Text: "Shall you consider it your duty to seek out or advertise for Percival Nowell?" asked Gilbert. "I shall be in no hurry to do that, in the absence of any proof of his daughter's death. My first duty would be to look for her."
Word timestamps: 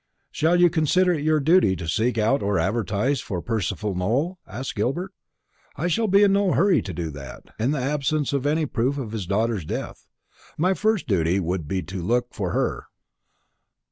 "Shall 0.31 0.59
you 0.59 0.71
consider 0.71 1.13
it 1.13 1.21
your 1.23 1.39
duty 1.39 1.75
to 1.75 1.87
seek 1.87 2.17
out 2.17 2.41
or 2.41 2.57
advertise 2.57 3.21
for 3.21 3.39
Percival 3.39 3.93
Nowell?" 3.93 4.39
asked 4.47 4.73
Gilbert. 4.75 5.13
"I 5.75 5.87
shall 5.89 6.07
be 6.07 6.23
in 6.23 6.33
no 6.33 6.53
hurry 6.53 6.81
to 6.81 6.91
do 6.91 7.11
that, 7.11 7.53
in 7.59 7.69
the 7.69 7.77
absence 7.81 8.33
of 8.33 8.47
any 8.47 8.65
proof 8.65 8.97
of 8.97 9.11
his 9.11 9.27
daughter's 9.27 9.63
death. 9.63 10.07
My 10.57 10.73
first 10.73 11.05
duty 11.07 11.39
would 11.39 11.67
be 11.67 11.83
to 11.83 12.01
look 12.01 12.33
for 12.33 12.49
her." 12.51 12.85